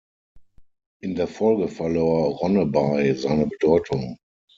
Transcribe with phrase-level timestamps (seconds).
[1.03, 4.17] In der Folge verlor Ronneby seine Bedeutung.